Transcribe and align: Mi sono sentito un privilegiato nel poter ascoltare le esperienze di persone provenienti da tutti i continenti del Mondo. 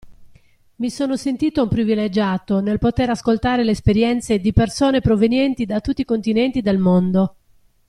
Mi 0.77 0.89
sono 0.89 1.15
sentito 1.15 1.61
un 1.61 1.67
privilegiato 1.69 2.59
nel 2.59 2.79
poter 2.79 3.11
ascoltare 3.11 3.63
le 3.63 3.69
esperienze 3.69 4.39
di 4.39 4.51
persone 4.51 4.99
provenienti 4.99 5.67
da 5.67 5.79
tutti 5.79 6.01
i 6.01 6.05
continenti 6.05 6.61
del 6.63 6.79
Mondo. 6.79 7.35